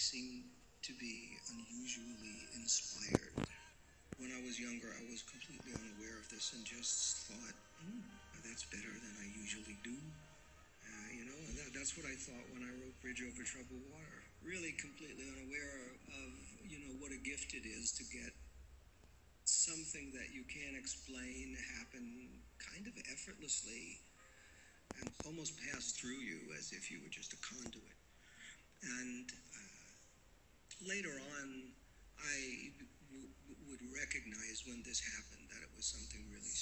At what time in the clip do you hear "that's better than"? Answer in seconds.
8.40-9.14